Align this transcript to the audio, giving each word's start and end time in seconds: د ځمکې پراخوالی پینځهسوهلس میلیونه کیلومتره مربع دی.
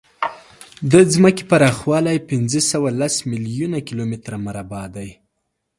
د 0.91 0.93
ځمکې 1.13 1.43
پراخوالی 1.51 2.17
پینځهسوهلس 2.29 3.15
میلیونه 3.31 3.77
کیلومتره 3.87 4.37
مربع 4.45 4.85
دی. 4.95 5.09